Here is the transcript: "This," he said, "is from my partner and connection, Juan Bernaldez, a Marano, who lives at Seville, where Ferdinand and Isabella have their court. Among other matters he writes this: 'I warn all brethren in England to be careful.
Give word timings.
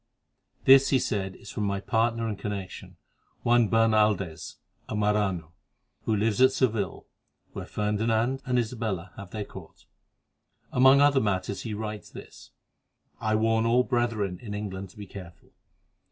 "This," 0.65 0.89
he 0.89 0.97
said, 0.97 1.35
"is 1.35 1.51
from 1.51 1.65
my 1.65 1.79
partner 1.79 2.27
and 2.27 2.35
connection, 2.39 2.97
Juan 3.43 3.69
Bernaldez, 3.69 4.55
a 4.89 4.95
Marano, 4.95 5.51
who 6.05 6.15
lives 6.15 6.41
at 6.41 6.51
Seville, 6.51 7.05
where 7.53 7.67
Ferdinand 7.67 8.41
and 8.43 8.57
Isabella 8.57 9.13
have 9.15 9.29
their 9.29 9.45
court. 9.45 9.85
Among 10.71 11.01
other 11.01 11.21
matters 11.21 11.61
he 11.61 11.75
writes 11.75 12.09
this: 12.09 12.49
'I 13.19 13.35
warn 13.35 13.67
all 13.67 13.83
brethren 13.83 14.39
in 14.41 14.55
England 14.55 14.89
to 14.89 14.97
be 14.97 15.05
careful. 15.05 15.51